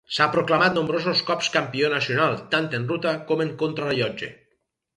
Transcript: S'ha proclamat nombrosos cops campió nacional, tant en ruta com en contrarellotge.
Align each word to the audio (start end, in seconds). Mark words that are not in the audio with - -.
S'ha 0.15 0.25
proclamat 0.35 0.77
nombrosos 0.77 1.21
cops 1.27 1.49
campió 1.57 1.91
nacional, 1.93 2.35
tant 2.55 2.71
en 2.81 2.89
ruta 2.93 3.15
com 3.31 3.47
en 3.49 3.55
contrarellotge. 3.63 4.35